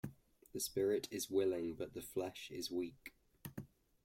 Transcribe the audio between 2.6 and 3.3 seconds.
weak.